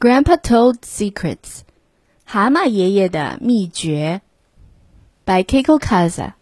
[0.00, 1.60] Grandpa Toad's secrets.
[2.24, 4.22] 蛤蟆爷爷的秘诀。
[5.26, 6.32] By Keiko Kasza.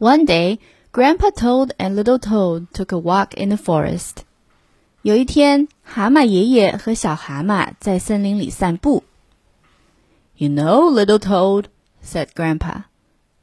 [0.00, 0.58] One day,
[0.92, 4.24] Grandpa Toad and Little Toad took a walk in the forest.
[5.02, 9.04] 有一天，蛤蟆爷爷和小蛤蟆在森林里散步。
[10.34, 11.66] You know, Little Toad,
[12.04, 12.86] said Grandpa,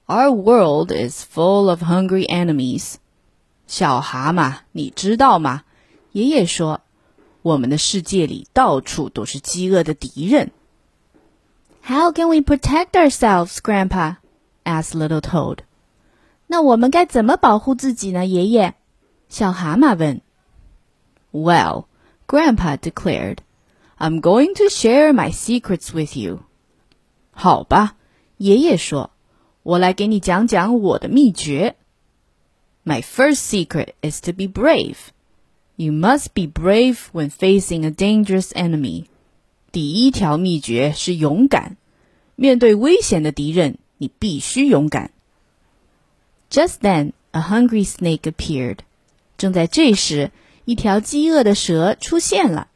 [0.07, 2.95] our world is full of hungry enemies.
[3.67, 5.63] 小蛤蟆，你知道吗？
[6.11, 6.81] 爷爷说。
[7.42, 10.50] 我们的世界里到处都是饥饿的敌人。
[11.82, 14.16] How can we protect ourselves, Grandpa?
[14.64, 15.58] asked Little Toad.
[16.46, 18.74] 那我们该怎么保护自己呢，爷爷？
[19.28, 20.22] 小蛤蟆问。
[21.32, 21.86] Well,
[22.26, 23.38] Grandpa declared,
[23.98, 26.40] I'm going to share my secrets with you.
[27.32, 27.96] 好吧，
[28.38, 29.10] 爷爷说，
[29.62, 31.76] 我来给你讲讲我的秘诀。
[32.84, 34.96] My first secret is to be brave.
[35.78, 39.06] You must be brave when facing a dangerous enemy.
[39.72, 41.76] 第一条秘诀是勇敢，
[42.36, 45.10] 面对危险的敌人，你必须勇敢。
[46.48, 48.78] Just then, a hungry snake appeared.
[49.36, 50.30] 正在这时，
[50.64, 52.68] 一条饥饿的蛇出现了。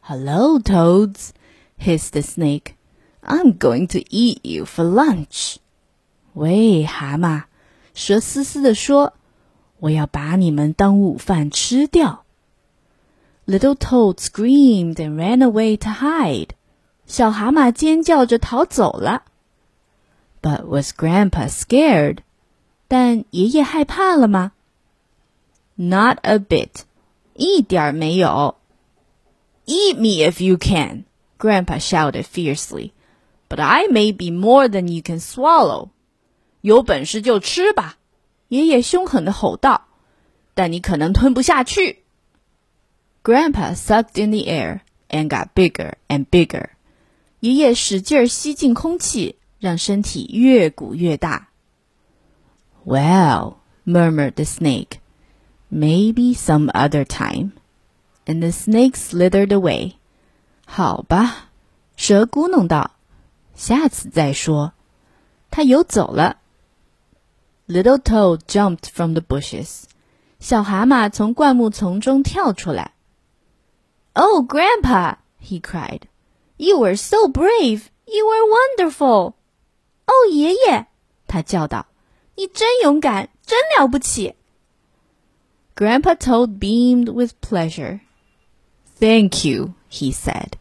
[0.00, 1.30] Hello, toads,
[1.78, 2.74] hissed the snake.
[3.22, 5.56] I'm going to eat you for lunch.
[6.34, 7.44] 喂，蛤蟆，
[7.94, 9.14] 蛇嘶嘶地说。
[9.80, 12.24] 我要把你们当午饭吃掉。
[13.46, 16.50] Little Toad screamed and ran away to hide。
[17.06, 19.22] 小蛤蟆尖叫着逃走了。
[20.42, 22.18] But was Grandpa scared？
[22.88, 24.52] 但爷爷害怕了吗？
[25.74, 26.82] Not a bit，
[27.34, 28.56] 一点没有。
[29.66, 31.04] Eat me if you can,
[31.38, 32.92] Grandpa shouted fiercely.
[33.48, 35.90] But I may be more than you can swallow.
[36.62, 37.96] 有本事就吃吧。
[38.50, 42.04] 爷爷凶狠地吼道：“但你可能吞不下去。”
[43.24, 46.70] Grandpa sucked in the air and got bigger and bigger.
[47.40, 51.48] 爷爷使劲吸进空气，让身体越鼓越大。
[52.84, 54.98] Well, murmured the snake,
[55.70, 57.52] maybe some other time.
[58.24, 59.94] And the snake slithered away.
[60.64, 61.50] 好吧，
[61.96, 62.92] 蛇咕哝道：“
[63.54, 64.72] 下次再说。”
[65.50, 66.38] 它游走了。
[67.70, 69.84] Little Toad jumped from the bushes.
[70.38, 72.92] 小蛤蟆从灌木丛中跳出来。
[74.14, 75.16] Oh, Grandpa!
[75.40, 76.02] he cried.
[76.56, 77.88] You were so brave.
[78.06, 79.34] You were wonderful.
[80.06, 80.86] 哦，爷爷，
[81.26, 81.86] 他叫道，
[82.36, 84.34] 你真勇敢，真了不起。
[85.74, 88.00] Grandpa Toad beamed with pleasure.
[88.98, 90.52] Thank you, he said.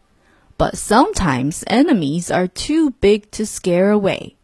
[0.58, 4.36] But sometimes enemies are too big to scare away.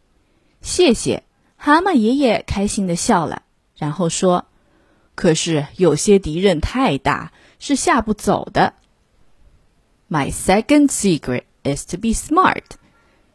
[0.62, 1.24] 谢谢。
[1.66, 3.42] 蛤蟆爷爷开心的笑了，
[3.76, 8.74] 然后说：“可是有些敌人太大，是吓不走的。”
[10.10, 12.62] My second secret is to be smart.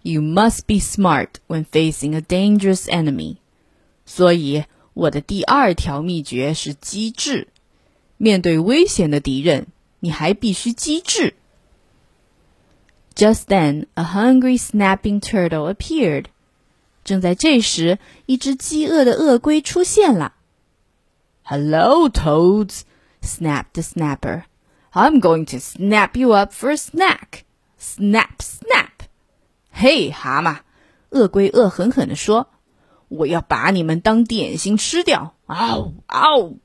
[0.02, 3.38] You must be smart when facing a dangerous enemy.
[4.06, 7.48] 所以，我的第二条秘诀是机智。
[8.18, 9.68] 面对危险的敌人，
[10.00, 11.36] 你还必须机智。
[13.16, 16.26] Just then, a hungry snapping turtle appeared.
[17.04, 20.34] 正在这时，一只饥饿的鳄龟出现了。"
[21.44, 22.82] Hello, Toads!"
[23.22, 24.44] snapped the snapper.
[24.92, 27.44] "I'm going to snap you up for a snack.
[27.80, 29.08] Snap, snap!"
[29.72, 30.60] 嘿，蛤蟆！
[31.12, 36.58] 鳄龟恶狠狠地说：“我要把你们当点心吃掉！”嗷嗷！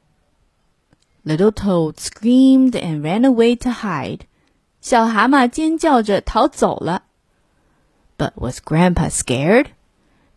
[1.25, 4.22] Little Toad screamed and ran away to hide.
[4.80, 7.04] 小蛤蟆尖叫着逃走了。
[8.19, 9.66] But was Grandpa scared?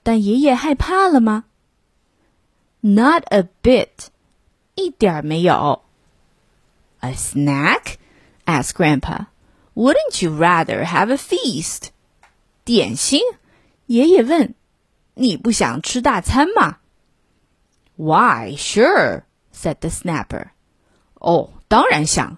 [0.03, 1.45] 但爷爷害怕了吗？
[2.81, 4.07] Not a bit，
[4.75, 5.83] 一点儿没有。
[6.99, 7.95] A snack?
[8.45, 9.25] asked Grandpa.
[9.73, 11.89] Wouldn't you rather have a feast?
[12.63, 13.21] 点心？
[13.87, 14.55] 爷爷问。
[15.15, 16.79] 你不想吃大餐吗？
[17.95, 19.23] Why, sure,
[19.53, 20.49] said the snapper.
[21.15, 22.37] 哦，当然想。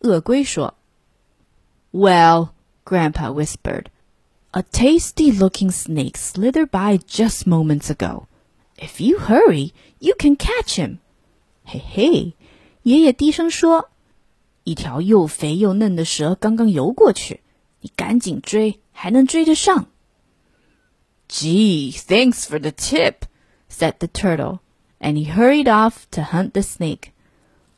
[0.00, 0.74] 鳄龟说。
[1.92, 2.50] Well,
[2.84, 3.86] Grandpa whispered.
[4.52, 8.26] A tasty looking snake slithered by just moments ago.
[8.76, 10.98] If you hurry, you can catch him.
[11.64, 12.34] 嘿嘿，
[12.82, 17.40] 爷爷低声说：“一条又肥又嫩的蛇刚刚游过去，
[17.80, 19.86] 你赶紧追，还能追得上。”
[21.28, 23.20] Gee, thanks for the tip,
[23.70, 24.58] said the turtle,
[25.00, 27.12] and he hurried off to hunt the snake.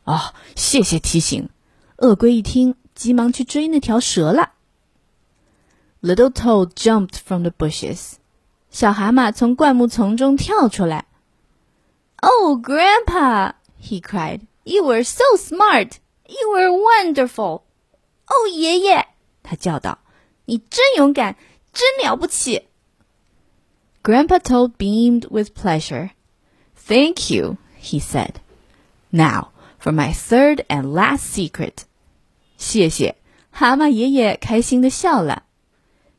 [0.02, 1.48] 啊，谢谢提醒。
[1.98, 4.54] 鳄龟一听，急忙去追那条蛇了。
[6.00, 8.14] Little Toad jumped from the bushes.
[8.70, 11.06] 小蛤蟆从灌木丛中跳出来。
[12.20, 13.54] Oh, Grandpa!
[13.80, 14.40] he cried.
[14.64, 15.98] You were so smart.
[16.26, 17.62] You were wonderful.
[18.26, 19.06] 哦，爷爷！
[19.42, 21.36] 他叫道：“你真勇敢，
[21.72, 22.62] 真了不起！”
[24.02, 26.10] Grandpa Toad beamed with pleasure.
[26.76, 28.36] Thank you, he said.
[29.10, 29.48] Now
[29.78, 31.84] for my third and last secret.
[32.56, 33.16] 谢谢，
[33.50, 35.44] 蛤蟆爷爷开心的笑了。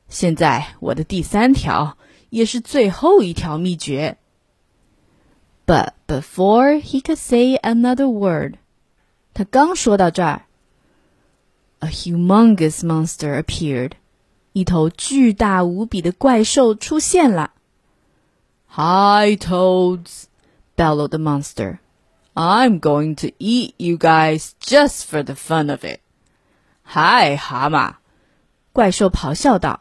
[0.09, 1.97] 现在我的第三条，
[2.29, 4.17] 也是最后一条秘诀。
[5.65, 8.55] But before he could say another word，
[9.33, 10.43] 他刚说到这儿，
[11.79, 13.93] a humongous monster appeared，
[14.53, 17.51] 一头巨大无比的怪兽出现了。
[18.67, 20.25] Hi, toads!
[20.75, 21.79] bellowed the monster.
[22.35, 26.01] I'm going to eat you guys just for the fun of it.
[26.83, 27.95] 嗨，蛤蟆！
[28.73, 29.79] 怪兽咆哮道：“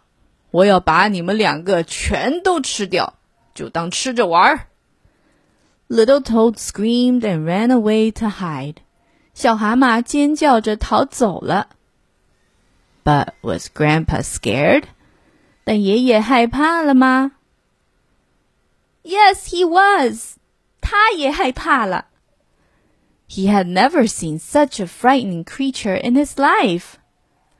[0.51, 3.15] 我要把你们两个全都吃掉，
[3.55, 4.69] 就当吃着玩儿。”
[5.89, 8.77] Little Toad screamed and ran away to hide.
[9.35, 11.69] 小蛤蟆尖叫着逃走了。
[13.05, 14.85] But was Grandpa scared?
[15.65, 17.33] 但爷爷害怕了吗？
[19.03, 20.37] Yes, he was.
[20.81, 22.07] 他也害怕了。
[23.29, 26.95] He had never seen such a frightening creature in his life.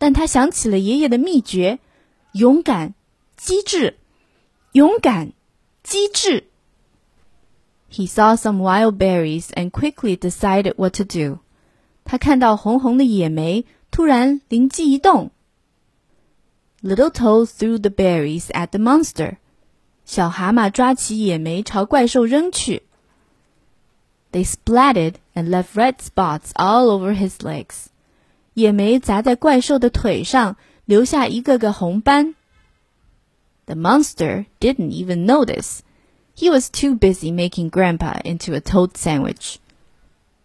[0.00, 1.78] 但他想起了爷爷的秘诀：
[2.32, 2.94] 勇敢、
[3.36, 3.96] 机智、
[4.72, 5.32] 勇敢、
[5.82, 6.44] 机智。
[7.90, 11.38] He saw some wild berries and quickly decided what to do.
[12.04, 15.30] 他看到红红的野莓，突然灵机一动。
[16.82, 19.38] Little Toad threw the berries at the monster.
[20.04, 22.82] 小蛤蟆抓起野莓朝怪兽扔去。
[24.30, 27.86] They splattered and left red spots all over his legs.
[28.53, 32.35] 也没砸在怪兽的腿上，留下一个个红斑。
[33.65, 35.79] The monster didn't even notice.
[36.35, 39.55] He was too busy making Grandpa into a toad sandwich.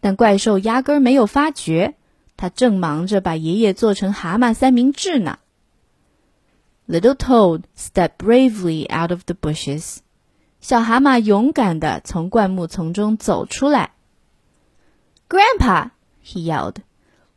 [0.00, 1.94] 但怪兽压根儿没有发觉，
[2.36, 5.38] 他正忙着把爷爷做成蛤蟆三明治呢。
[6.86, 9.98] Little Toad stepped bravely out of the bushes.
[10.60, 13.92] 小蛤蟆勇敢地从灌木丛中走出来。
[15.28, 15.90] Grandpa,
[16.24, 16.76] he yelled.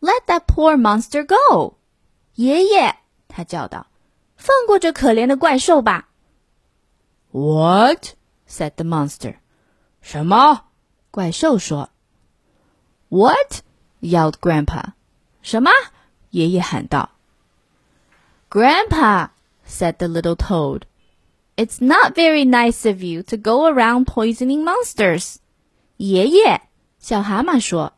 [0.01, 1.79] Let that poor monster go！
[2.35, 2.97] 爷爷，
[3.29, 3.87] 他叫道：“
[4.37, 6.09] 放过这可怜的怪兽吧。”
[7.33, 8.15] What?
[8.47, 9.37] said the monster.
[10.01, 10.67] 什么？
[11.11, 11.91] 怪兽说。
[13.09, 13.63] What?
[14.01, 14.93] yelled Grandpa.
[15.43, 15.71] 什么？
[16.31, 17.11] 爷爷喊道。
[18.51, 19.31] Grandpa,
[19.67, 20.83] said the little toad.
[21.57, 25.37] It's not very nice of you to go around poisoning monsters.
[25.97, 26.61] 爷爷，
[26.99, 27.95] 小蛤蟆说。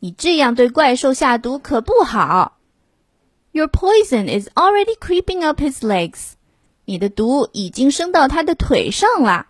[0.00, 2.58] 你这样对怪兽下毒可不好。
[3.52, 6.32] Your poison is already creeping up his legs.
[6.84, 9.46] 你的毒已经升到他的腿上了。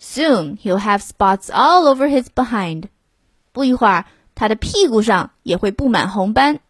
[0.00, 2.88] Soon he'll have spots all over his behind.
[3.52, 4.04] 不一会儿，
[4.34, 6.60] 他的屁股上也会布满红斑。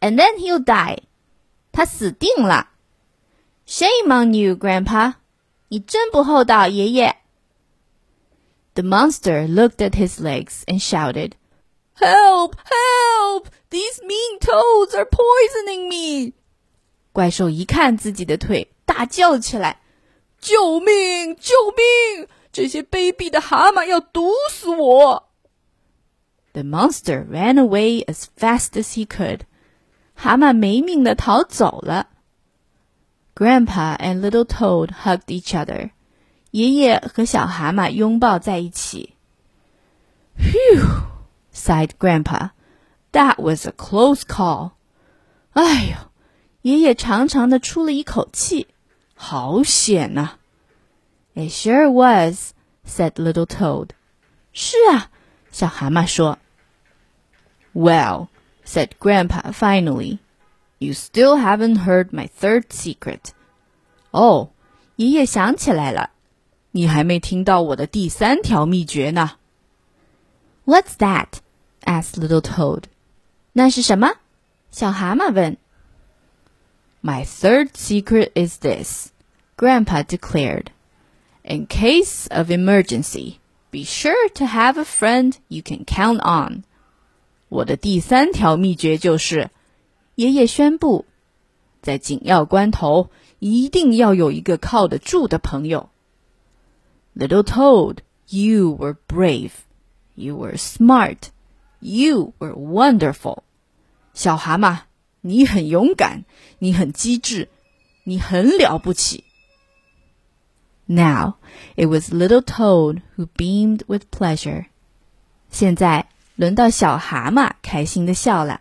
[0.00, 1.00] And then he'll die.
[1.72, 2.68] 他死定了。
[3.66, 5.14] Shame on you, Grandpa.
[5.68, 7.16] 你真不厚道，爷爷。
[8.74, 11.32] The monster looked at his legs and shouted.
[12.00, 12.54] Help!
[12.56, 13.46] Help!
[13.70, 16.34] These mean toads are poisoning me!
[17.12, 19.80] 怪兽一看自己的腿，大叫起来：“
[20.38, 21.34] 救命！
[21.36, 22.28] 救命！
[22.52, 25.24] 这些卑鄙的蛤蟆要毒死我！”
[26.52, 29.40] The monster ran away as fast as he could.
[30.14, 32.08] 蛤蟆没命的逃走了。
[33.34, 35.90] Grandpa and little toad hugged each other.
[36.52, 39.14] 爷爷和小蛤蟆拥抱在一起。
[40.38, 41.09] Phew!
[41.60, 42.50] sighed Grandpa.
[43.12, 44.72] That was a close call.
[45.52, 45.96] 哎呦，
[46.62, 48.68] 爷爷长长的出了一口气，
[49.14, 50.38] 好险呐、啊、！
[51.34, 52.52] It sure was,
[52.86, 53.90] said Little Toad.
[54.52, 55.10] 是啊，
[55.50, 56.38] 小蛤蟆说。
[57.72, 58.28] Well,
[58.64, 60.18] said Grandpa finally,
[60.78, 63.32] you still haven't heard my third secret.
[64.10, 64.50] 哦，
[64.96, 66.10] 爷爷想起来了，
[66.72, 69.32] 你还没听到我的第三条秘诀呢。
[70.64, 71.28] What's that?
[71.84, 72.84] asked Little Toad.
[73.52, 74.16] 那是什么？
[74.70, 75.56] 小蛤蟆问。
[77.02, 79.10] My third secret is this,
[79.56, 80.66] Grandpa declared.
[81.42, 83.36] In case of emergency,
[83.70, 86.64] be sure to have a friend you can count on.
[87.48, 89.50] 我的第三条秘诀就是，
[90.16, 91.04] 爷爷宣布，
[91.80, 95.88] 在紧要关头一定要有一个靠得住的朋友。
[97.14, 97.98] Little Toad,
[98.28, 99.52] you were brave,
[100.16, 101.28] you were smart,
[101.80, 103.42] you were wonderful。
[104.14, 104.80] 小蛤蟆，
[105.20, 106.24] 你很勇敢，
[106.58, 107.48] 你很机智，
[108.04, 109.24] 你很了不起。
[110.86, 111.34] Now
[111.74, 114.66] it was Little Toad who beamed with pleasure。
[115.50, 118.60] 现在轮到小蛤蟆开心的笑了。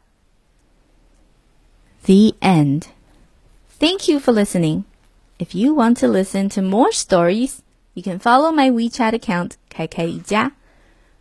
[2.06, 2.84] The end.
[3.80, 4.84] Thank you for listening.
[5.38, 7.58] If you want to listen to more stories,
[7.94, 10.54] you can follow my WeChat account, 开开一家.